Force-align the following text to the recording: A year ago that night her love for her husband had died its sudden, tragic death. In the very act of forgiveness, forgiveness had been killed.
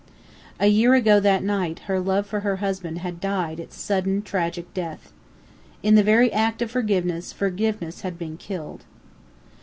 A 0.59 0.65
year 0.65 0.95
ago 0.95 1.19
that 1.19 1.43
night 1.43 1.81
her 1.85 1.99
love 1.99 2.25
for 2.25 2.39
her 2.39 2.55
husband 2.55 2.97
had 3.05 3.19
died 3.21 3.59
its 3.59 3.79
sudden, 3.79 4.23
tragic 4.23 4.73
death. 4.73 5.13
In 5.83 5.93
the 5.93 6.01
very 6.01 6.33
act 6.33 6.63
of 6.63 6.71
forgiveness, 6.71 7.31
forgiveness 7.31 8.01
had 8.01 8.17
been 8.17 8.35
killed. 8.35 8.83